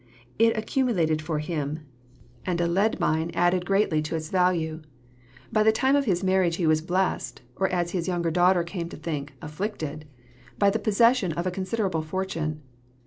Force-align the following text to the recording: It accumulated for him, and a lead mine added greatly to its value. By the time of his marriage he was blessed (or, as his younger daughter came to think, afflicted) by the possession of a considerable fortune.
It 0.39 0.57
accumulated 0.57 1.21
for 1.21 1.37
him, 1.37 1.81
and 2.43 2.59
a 2.59 2.65
lead 2.65 2.99
mine 2.99 3.29
added 3.35 3.67
greatly 3.67 4.01
to 4.01 4.15
its 4.15 4.29
value. 4.29 4.81
By 5.53 5.61
the 5.61 5.71
time 5.71 5.95
of 5.95 6.05
his 6.05 6.23
marriage 6.23 6.55
he 6.55 6.65
was 6.65 6.81
blessed 6.81 7.43
(or, 7.57 7.67
as 7.69 7.91
his 7.91 8.07
younger 8.07 8.31
daughter 8.31 8.63
came 8.63 8.89
to 8.89 8.97
think, 8.97 9.35
afflicted) 9.43 10.05
by 10.57 10.71
the 10.71 10.79
possession 10.79 11.33
of 11.33 11.45
a 11.45 11.51
considerable 11.51 12.01
fortune. 12.01 12.63